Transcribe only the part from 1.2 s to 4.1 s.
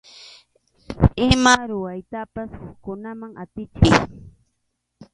Ima ruraytapas hukkunaman atichiy.